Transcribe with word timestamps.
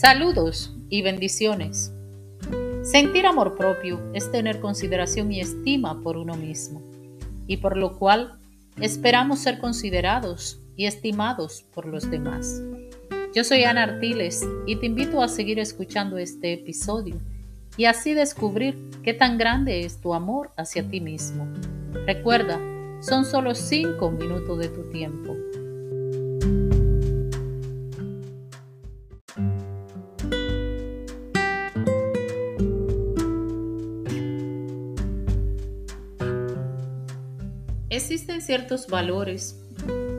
Saludos 0.00 0.72
y 0.88 1.02
bendiciones. 1.02 1.92
Sentir 2.84 3.26
amor 3.26 3.56
propio 3.56 4.00
es 4.14 4.30
tener 4.30 4.60
consideración 4.60 5.32
y 5.32 5.40
estima 5.40 6.00
por 6.02 6.16
uno 6.16 6.36
mismo, 6.36 6.80
y 7.48 7.56
por 7.56 7.76
lo 7.76 7.98
cual 7.98 8.38
esperamos 8.80 9.40
ser 9.40 9.58
considerados 9.58 10.60
y 10.76 10.86
estimados 10.86 11.64
por 11.74 11.86
los 11.86 12.08
demás. 12.08 12.62
Yo 13.34 13.42
soy 13.42 13.64
Ana 13.64 13.82
Artiles 13.82 14.46
y 14.68 14.76
te 14.76 14.86
invito 14.86 15.20
a 15.20 15.26
seguir 15.26 15.58
escuchando 15.58 16.16
este 16.16 16.52
episodio 16.52 17.16
y 17.76 17.86
así 17.86 18.14
descubrir 18.14 18.78
qué 19.02 19.14
tan 19.14 19.36
grande 19.36 19.84
es 19.84 20.00
tu 20.00 20.14
amor 20.14 20.52
hacia 20.56 20.88
ti 20.88 21.00
mismo. 21.00 21.48
Recuerda, 22.06 22.60
son 23.00 23.24
solo 23.24 23.52
5 23.52 24.12
minutos 24.12 24.60
de 24.60 24.68
tu 24.68 24.88
tiempo. 24.90 25.34
Existen 38.10 38.40
ciertos 38.40 38.86
valores 38.86 39.62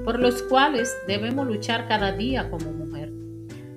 por 0.05 0.19
los 0.19 0.43
cuales 0.43 0.95
debemos 1.07 1.47
luchar 1.47 1.87
cada 1.87 2.11
día 2.11 2.47
como 2.51 2.71
mujer. 2.71 3.11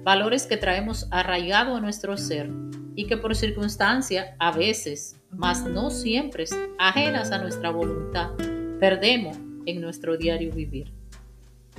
Valores 0.04 0.44
que 0.44 0.58
traemos 0.58 1.08
arraigado 1.10 1.76
a 1.76 1.80
nuestro 1.80 2.18
ser 2.18 2.50
y 2.94 3.06
que 3.06 3.16
por 3.16 3.34
circunstancia 3.34 4.36
a 4.38 4.52
veces, 4.52 5.18
mas 5.30 5.64
no 5.64 5.88
siempre, 5.88 6.44
ajenas 6.78 7.30
a 7.30 7.38
nuestra 7.38 7.70
voluntad, 7.70 8.32
perdemos 8.78 9.38
en 9.64 9.80
nuestro 9.80 10.18
diario 10.18 10.52
vivir. 10.52 10.92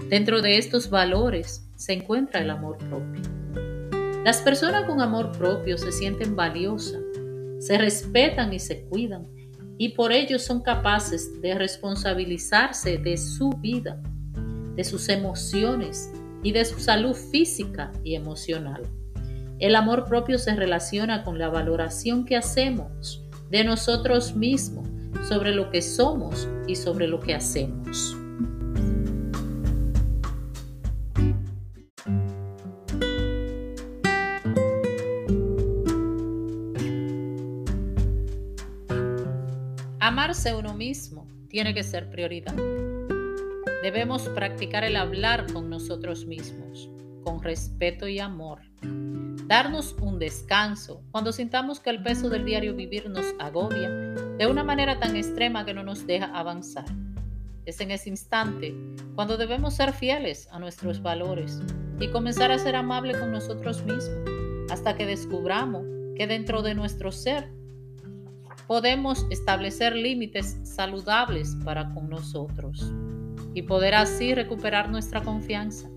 Dentro 0.09 0.41
de 0.41 0.57
estos 0.57 0.89
valores 0.89 1.69
se 1.75 1.93
encuentra 1.93 2.41
el 2.41 2.49
amor 2.49 2.79
propio. 2.79 3.21
Las 4.25 4.41
personas 4.41 4.85
con 4.85 5.01
amor 5.01 5.37
propio 5.37 5.77
se 5.77 5.91
sienten 5.91 6.35
valiosas, 6.35 7.03
se 7.59 7.77
respetan 7.77 8.51
y 8.53 8.59
se 8.59 8.85
cuidan 8.85 9.27
y 9.77 9.89
por 9.89 10.11
ello 10.11 10.39
son 10.39 10.61
capaces 10.61 11.41
de 11.41 11.55
responsabilizarse 11.55 12.97
de 12.97 13.17
su 13.17 13.49
vida, 13.49 14.01
de 14.75 14.83
sus 14.83 15.09
emociones 15.09 16.11
y 16.43 16.51
de 16.51 16.65
su 16.65 16.79
salud 16.79 17.13
física 17.13 17.91
y 18.03 18.15
emocional. 18.15 18.83
El 19.59 19.75
amor 19.75 20.05
propio 20.05 20.37
se 20.37 20.55
relaciona 20.55 21.23
con 21.23 21.37
la 21.39 21.49
valoración 21.49 22.25
que 22.25 22.35
hacemos 22.35 23.23
de 23.49 23.63
nosotros 23.63 24.35
mismos 24.35 24.87
sobre 25.27 25.53
lo 25.53 25.69
que 25.69 25.81
somos 25.81 26.47
y 26.67 26.75
sobre 26.75 27.07
lo 27.07 27.19
que 27.19 27.33
hacemos. 27.35 28.17
Amarse 40.05 40.53
uno 40.53 40.73
mismo 40.73 41.25
tiene 41.47 41.73
que 41.73 41.81
ser 41.81 42.09
prioridad. 42.09 42.53
Debemos 43.81 44.27
practicar 44.35 44.83
el 44.83 44.97
hablar 44.97 45.49
con 45.53 45.69
nosotros 45.69 46.25
mismos, 46.25 46.89
con 47.23 47.41
respeto 47.41 48.09
y 48.09 48.19
amor. 48.19 48.59
Darnos 49.47 49.95
un 50.01 50.19
descanso 50.19 51.05
cuando 51.11 51.31
sintamos 51.31 51.79
que 51.79 51.89
el 51.89 52.03
peso 52.03 52.27
del 52.27 52.43
diario 52.43 52.75
vivir 52.75 53.09
nos 53.09 53.27
agobia 53.39 53.89
de 53.89 54.45
una 54.45 54.61
manera 54.61 54.99
tan 54.99 55.15
extrema 55.15 55.63
que 55.63 55.73
no 55.73 55.85
nos 55.85 56.05
deja 56.05 56.25
avanzar. 56.37 56.83
Es 57.65 57.79
en 57.79 57.91
ese 57.91 58.09
instante 58.09 58.75
cuando 59.15 59.37
debemos 59.37 59.73
ser 59.73 59.93
fieles 59.93 60.49
a 60.51 60.59
nuestros 60.59 61.01
valores 61.01 61.61
y 62.01 62.09
comenzar 62.09 62.51
a 62.51 62.59
ser 62.59 62.75
amables 62.75 63.15
con 63.15 63.31
nosotros 63.31 63.81
mismos 63.85 64.29
hasta 64.69 64.97
que 64.97 65.05
descubramos 65.05 65.85
que 66.17 66.27
dentro 66.27 66.61
de 66.61 66.75
nuestro 66.75 67.09
ser 67.13 67.62
podemos 68.67 69.25
establecer 69.29 69.95
límites 69.95 70.57
saludables 70.63 71.55
para 71.63 71.89
con 71.93 72.09
nosotros 72.09 72.91
y 73.53 73.63
poder 73.63 73.95
así 73.95 74.33
recuperar 74.33 74.89
nuestra 74.89 75.21
confianza. 75.21 75.89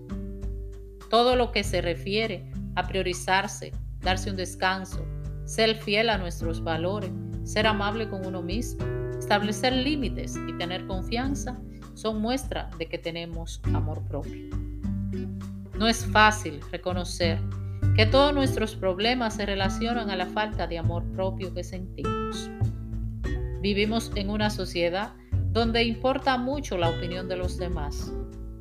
Todo 1.09 1.35
lo 1.35 1.51
que 1.51 1.63
se 1.63 1.81
refiere 1.81 2.51
a 2.75 2.87
priorizarse, 2.87 3.71
darse 4.01 4.29
un 4.29 4.35
descanso, 4.35 5.05
ser 5.45 5.75
fiel 5.75 6.09
a 6.09 6.17
nuestros 6.17 6.63
valores, 6.63 7.11
ser 7.43 7.65
amable 7.65 8.09
con 8.09 8.25
uno 8.25 8.41
mismo, 8.41 8.85
establecer 9.17 9.73
límites 9.73 10.35
y 10.47 10.53
tener 10.57 10.85
confianza 10.85 11.57
son 11.93 12.21
muestra 12.21 12.69
de 12.77 12.87
que 12.87 12.97
tenemos 12.97 13.61
amor 13.73 14.03
propio. 14.07 14.49
No 15.77 15.87
es 15.87 16.05
fácil 16.05 16.59
reconocer 16.71 17.39
que 17.95 18.05
todos 18.05 18.33
nuestros 18.33 18.75
problemas 18.75 19.35
se 19.35 19.45
relacionan 19.45 20.11
a 20.11 20.15
la 20.15 20.27
falta 20.27 20.67
de 20.67 20.77
amor 20.77 21.03
propio 21.13 21.53
que 21.53 21.63
sentimos. 21.63 22.49
Vivimos 23.67 24.13
en 24.15 24.29
una 24.29 24.49
sociedad 24.49 25.11
donde 25.51 25.83
importa 25.83 26.37
mucho 26.37 26.77
la 26.77 26.87
opinión 26.87 27.27
de 27.27 27.35
los 27.35 27.57
demás 27.57 28.13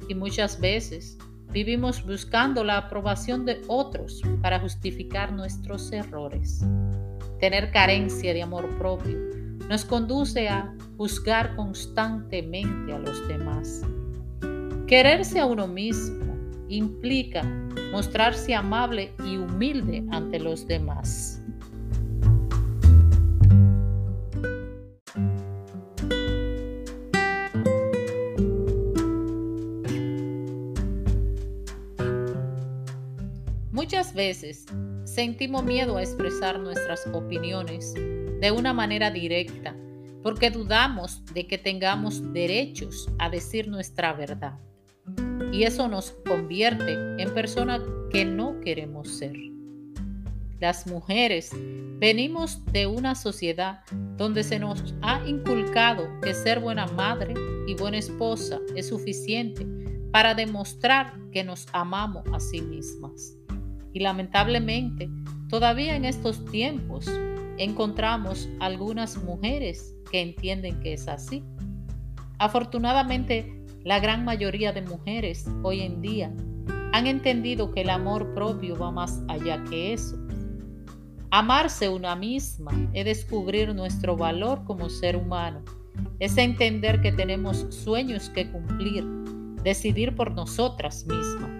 y 0.08 0.16
muchas 0.16 0.60
veces 0.60 1.16
vivimos 1.52 2.04
buscando 2.04 2.64
la 2.64 2.78
aprobación 2.78 3.44
de 3.44 3.62
otros 3.68 4.20
para 4.42 4.58
justificar 4.58 5.32
nuestros 5.32 5.92
errores. 5.92 6.60
Tener 7.38 7.70
carencia 7.70 8.34
de 8.34 8.42
amor 8.42 8.68
propio 8.78 9.16
nos 9.68 9.84
conduce 9.84 10.48
a 10.48 10.74
juzgar 10.96 11.54
constantemente 11.54 12.92
a 12.92 12.98
los 12.98 13.28
demás. 13.28 13.82
Quererse 14.88 15.38
a 15.38 15.46
uno 15.46 15.68
mismo 15.68 16.34
implica 16.68 17.44
mostrarse 17.92 18.56
amable 18.56 19.12
y 19.24 19.36
humilde 19.36 20.04
ante 20.10 20.40
los 20.40 20.66
demás. 20.66 21.35
Muchas 33.76 34.14
veces 34.14 34.64
sentimos 35.04 35.62
miedo 35.62 35.98
a 35.98 36.02
expresar 36.02 36.58
nuestras 36.58 37.06
opiniones 37.12 37.92
de 37.92 38.50
una 38.50 38.72
manera 38.72 39.10
directa 39.10 39.76
porque 40.22 40.50
dudamos 40.50 41.22
de 41.34 41.46
que 41.46 41.58
tengamos 41.58 42.32
derechos 42.32 43.06
a 43.18 43.28
decir 43.28 43.68
nuestra 43.68 44.14
verdad 44.14 44.58
y 45.52 45.64
eso 45.64 45.88
nos 45.88 46.12
convierte 46.26 46.94
en 47.18 47.34
personas 47.34 47.82
que 48.10 48.24
no 48.24 48.60
queremos 48.60 49.10
ser. 49.10 49.34
Las 50.58 50.86
mujeres 50.86 51.50
venimos 51.98 52.64
de 52.72 52.86
una 52.86 53.14
sociedad 53.14 53.80
donde 54.16 54.42
se 54.42 54.58
nos 54.58 54.94
ha 55.02 55.22
inculcado 55.28 56.08
que 56.22 56.32
ser 56.32 56.60
buena 56.60 56.86
madre 56.86 57.34
y 57.66 57.74
buena 57.74 57.98
esposa 57.98 58.58
es 58.74 58.88
suficiente 58.88 59.66
para 60.12 60.34
demostrar 60.34 61.12
que 61.30 61.44
nos 61.44 61.66
amamos 61.74 62.24
a 62.32 62.40
sí 62.40 62.62
mismas. 62.62 63.35
Y 63.96 64.00
lamentablemente, 64.00 65.08
todavía 65.48 65.96
en 65.96 66.04
estos 66.04 66.44
tiempos 66.50 67.10
encontramos 67.56 68.46
algunas 68.60 69.16
mujeres 69.24 69.96
que 70.10 70.20
entienden 70.20 70.78
que 70.80 70.92
es 70.92 71.08
así. 71.08 71.42
Afortunadamente, 72.36 73.64
la 73.84 73.98
gran 73.98 74.22
mayoría 74.22 74.74
de 74.74 74.82
mujeres 74.82 75.46
hoy 75.62 75.80
en 75.80 76.02
día 76.02 76.30
han 76.92 77.06
entendido 77.06 77.70
que 77.70 77.80
el 77.80 77.88
amor 77.88 78.34
propio 78.34 78.76
va 78.76 78.90
más 78.90 79.22
allá 79.28 79.64
que 79.64 79.94
eso. 79.94 80.18
Amarse 81.30 81.88
una 81.88 82.14
misma 82.16 82.72
es 82.92 83.06
descubrir 83.06 83.74
nuestro 83.74 84.14
valor 84.14 84.62
como 84.64 84.90
ser 84.90 85.16
humano, 85.16 85.62
es 86.18 86.36
entender 86.36 87.00
que 87.00 87.12
tenemos 87.12 87.64
sueños 87.70 88.28
que 88.28 88.50
cumplir, 88.52 89.06
decidir 89.62 90.14
por 90.14 90.32
nosotras 90.32 91.06
mismas, 91.06 91.50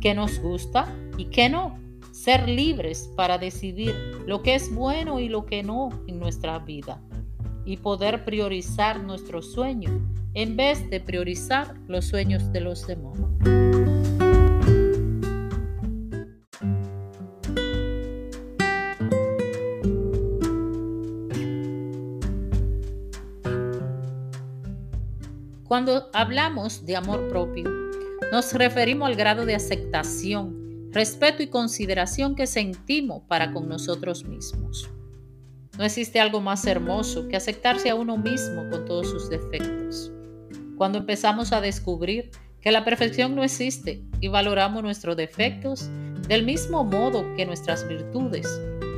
qué 0.00 0.14
nos 0.14 0.38
gusta 0.38 0.86
y 1.18 1.26
qué 1.26 1.50
no, 1.50 1.82
ser 2.12 2.48
libres 2.48 3.10
para 3.16 3.38
decidir 3.38 3.94
lo 4.26 4.42
que 4.42 4.54
es 4.54 4.72
bueno 4.72 5.18
y 5.18 5.28
lo 5.28 5.46
que 5.46 5.62
no 5.62 5.88
en 6.06 6.20
nuestra 6.20 6.58
vida 6.58 7.02
y 7.64 7.76
poder 7.78 8.24
priorizar 8.24 9.02
nuestro 9.02 9.42
sueño 9.42 9.90
en 10.34 10.56
vez 10.56 10.88
de 10.90 11.00
priorizar 11.00 11.74
los 11.88 12.06
sueños 12.06 12.52
de 12.52 12.60
los 12.60 12.86
demás. 12.86 13.18
Cuando 25.72 26.10
hablamos 26.12 26.84
de 26.84 26.96
amor 26.96 27.30
propio, 27.30 27.64
nos 28.30 28.52
referimos 28.52 29.08
al 29.08 29.16
grado 29.16 29.46
de 29.46 29.54
aceptación, 29.54 30.61
respeto 30.92 31.42
y 31.42 31.46
consideración 31.46 32.34
que 32.34 32.46
sentimos 32.46 33.22
para 33.26 33.52
con 33.52 33.68
nosotros 33.68 34.24
mismos. 34.24 34.90
No 35.78 35.84
existe 35.84 36.20
algo 36.20 36.40
más 36.42 36.66
hermoso 36.66 37.28
que 37.28 37.36
aceptarse 37.36 37.88
a 37.88 37.94
uno 37.94 38.18
mismo 38.18 38.68
con 38.70 38.84
todos 38.84 39.08
sus 39.08 39.30
defectos. 39.30 40.12
Cuando 40.76 40.98
empezamos 40.98 41.52
a 41.52 41.62
descubrir 41.62 42.30
que 42.60 42.72
la 42.72 42.84
perfección 42.84 43.34
no 43.34 43.42
existe 43.42 44.02
y 44.20 44.28
valoramos 44.28 44.82
nuestros 44.82 45.16
defectos, 45.16 45.88
Del 46.28 46.44
mismo 46.44 46.84
modo 46.84 47.26
que 47.34 47.44
nuestras 47.44 47.86
virtudes, 47.88 48.46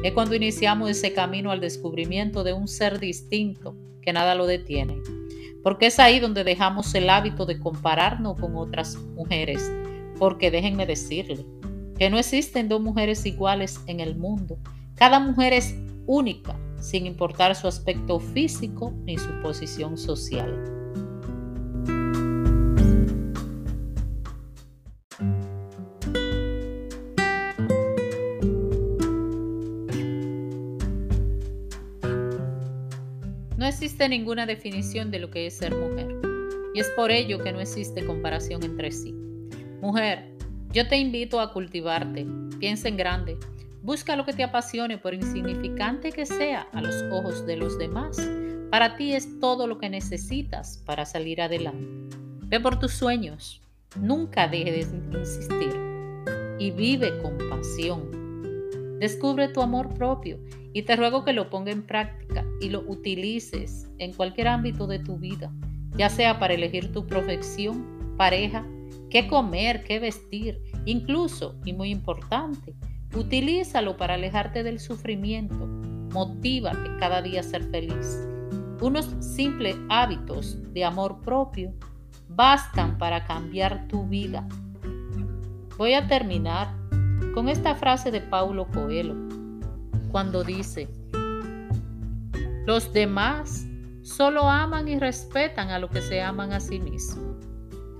es 0.02 0.12
cuando 0.12 0.34
iniciamos 0.34 0.90
ese 0.90 1.14
camino 1.14 1.50
al 1.50 1.58
descubrimiento 1.58 2.44
de 2.44 2.52
un 2.52 2.68
ser 2.68 3.00
distinto 3.00 3.74
que 4.02 4.12
nada 4.12 4.34
lo 4.34 4.46
detiene. 4.46 5.00
Porque 5.62 5.86
es 5.86 5.98
ahí 5.98 6.20
donde 6.20 6.44
dejamos 6.44 6.94
el 6.94 7.08
hábito 7.08 7.46
de 7.46 7.58
compararnos 7.58 8.38
con 8.38 8.54
otras 8.56 8.96
mujeres. 9.16 9.72
Porque 10.18 10.50
déjenme 10.50 10.84
decirle 10.84 11.46
que 11.98 12.10
no 12.10 12.18
existen 12.18 12.68
dos 12.68 12.80
mujeres 12.80 13.24
iguales 13.26 13.80
en 13.86 14.00
el 14.00 14.16
mundo. 14.16 14.58
Cada 14.96 15.20
mujer 15.20 15.52
es 15.52 15.74
única, 16.06 16.56
sin 16.80 17.06
importar 17.06 17.54
su 17.54 17.66
aspecto 17.66 18.20
físico 18.20 18.92
ni 19.04 19.16
su 19.16 19.30
posición 19.42 19.96
social. 19.96 20.70
No 33.56 33.68
existe 33.68 34.08
ninguna 34.10 34.44
definición 34.44 35.10
de 35.10 35.20
lo 35.20 35.30
que 35.30 35.46
es 35.46 35.56
ser 35.56 35.74
mujer, 35.74 36.20
y 36.74 36.80
es 36.80 36.90
por 36.90 37.10
ello 37.10 37.38
que 37.38 37.50
no 37.50 37.60
existe 37.60 38.04
comparación 38.04 38.62
entre 38.62 38.90
sí. 38.90 39.14
Mujer, 39.80 40.33
yo 40.74 40.88
te 40.88 40.96
invito 40.96 41.38
a 41.38 41.52
cultivarte, 41.52 42.26
piensa 42.58 42.88
en 42.88 42.96
grande, 42.96 43.38
busca 43.80 44.16
lo 44.16 44.26
que 44.26 44.32
te 44.32 44.42
apasione 44.42 44.98
por 44.98 45.14
insignificante 45.14 46.10
que 46.10 46.26
sea 46.26 46.66
a 46.72 46.82
los 46.82 46.96
ojos 47.12 47.46
de 47.46 47.56
los 47.56 47.78
demás. 47.78 48.16
Para 48.72 48.96
ti 48.96 49.12
es 49.12 49.38
todo 49.38 49.68
lo 49.68 49.78
que 49.78 49.88
necesitas 49.88 50.82
para 50.84 51.06
salir 51.06 51.40
adelante. 51.40 52.16
Ve 52.48 52.58
por 52.58 52.80
tus 52.80 52.90
sueños, 52.90 53.62
nunca 53.94 54.48
dejes 54.48 54.90
de 54.90 55.18
insistir 55.20 55.72
y 56.58 56.72
vive 56.72 57.18
con 57.18 57.38
pasión. 57.48 58.98
Descubre 58.98 59.46
tu 59.46 59.62
amor 59.62 59.94
propio 59.94 60.40
y 60.72 60.82
te 60.82 60.96
ruego 60.96 61.24
que 61.24 61.34
lo 61.34 61.50
ponga 61.50 61.70
en 61.70 61.86
práctica 61.86 62.44
y 62.60 62.70
lo 62.70 62.80
utilices 62.80 63.88
en 63.98 64.12
cualquier 64.12 64.48
ámbito 64.48 64.88
de 64.88 64.98
tu 64.98 65.18
vida, 65.18 65.52
ya 65.96 66.08
sea 66.08 66.40
para 66.40 66.54
elegir 66.54 66.90
tu 66.90 67.06
profesión, 67.06 68.16
pareja, 68.16 68.66
qué 69.10 69.28
comer, 69.28 69.84
qué 69.84 69.98
vestir, 69.98 70.60
incluso, 70.84 71.56
y 71.64 71.72
muy 71.72 71.90
importante, 71.90 72.74
utilízalo 73.14 73.96
para 73.96 74.14
alejarte 74.14 74.62
del 74.62 74.80
sufrimiento, 74.80 75.66
motívate 76.12 76.90
cada 76.98 77.22
día 77.22 77.40
a 77.40 77.44
ser 77.44 77.62
feliz. 77.70 78.26
Unos 78.80 79.06
simples 79.20 79.76
hábitos 79.88 80.58
de 80.72 80.84
amor 80.84 81.20
propio 81.20 81.72
bastan 82.28 82.98
para 82.98 83.24
cambiar 83.24 83.86
tu 83.88 84.06
vida. 84.06 84.46
Voy 85.78 85.94
a 85.94 86.06
terminar 86.06 86.74
con 87.34 87.48
esta 87.48 87.74
frase 87.74 88.10
de 88.10 88.20
Paulo 88.20 88.66
Coelho 88.72 89.14
cuando 90.10 90.44
dice, 90.44 90.88
los 92.66 92.92
demás 92.92 93.66
solo 94.02 94.48
aman 94.48 94.86
y 94.88 94.98
respetan 94.98 95.70
a 95.70 95.78
lo 95.78 95.88
que 95.88 96.00
se 96.00 96.22
aman 96.22 96.52
a 96.52 96.60
sí 96.60 96.78
mismos. 96.78 97.36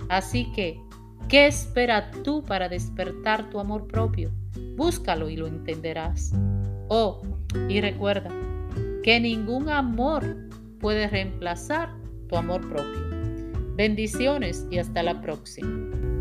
Así 0.09 0.51
que, 0.53 0.79
¿qué 1.27 1.47
esperas 1.47 2.11
tú 2.23 2.43
para 2.43 2.69
despertar 2.69 3.49
tu 3.49 3.59
amor 3.59 3.87
propio? 3.87 4.31
Búscalo 4.75 5.29
y 5.29 5.37
lo 5.37 5.47
entenderás. 5.47 6.31
Oh, 6.87 7.21
y 7.69 7.81
recuerda 7.81 8.29
que 9.03 9.19
ningún 9.19 9.69
amor 9.69 10.23
puede 10.79 11.07
reemplazar 11.07 11.89
tu 12.27 12.35
amor 12.35 12.61
propio. 12.69 13.05
Bendiciones 13.75 14.65
y 14.71 14.79
hasta 14.79 15.03
la 15.03 15.21
próxima. 15.21 16.14